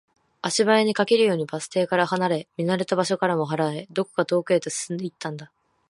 [0.41, 5.51] 足早に、駆けるようにバス停から離れ、見慣れた場所からも離れ、どこか遠くへと進んでいったんだ